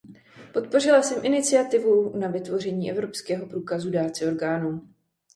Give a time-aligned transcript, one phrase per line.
[0.53, 4.87] Podpořila jsem iniciativu na vytvoření evropského průkazu dárce orgánů.